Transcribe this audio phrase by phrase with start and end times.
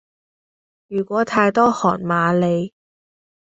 [0.87, 2.73] 如果太多韓瑪利